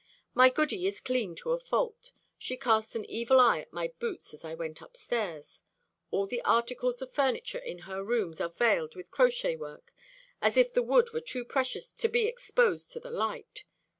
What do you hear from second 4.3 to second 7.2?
as I went up stairs. All the articles of